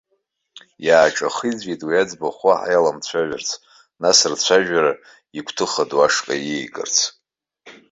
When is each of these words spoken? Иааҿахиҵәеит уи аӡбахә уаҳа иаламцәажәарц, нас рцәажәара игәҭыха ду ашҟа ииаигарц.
Иааҿахиҵәеит 0.85 1.81
уи 1.87 1.95
аӡбахә 2.01 2.43
уаҳа 2.47 2.69
иаламцәажәарц, 2.73 3.49
нас 4.01 4.17
рцәажәара 4.31 4.91
игәҭыха 5.37 5.83
ду 5.89 5.99
ашҟа 6.05 6.35
ииаигарц. 6.37 6.95